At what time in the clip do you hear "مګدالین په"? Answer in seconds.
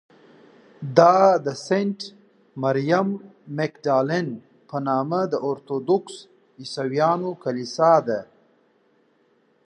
3.57-4.77